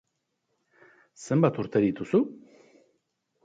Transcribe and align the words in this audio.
Zenbat 1.25 1.61
urte 1.67 1.85
dituzu? 1.87 2.25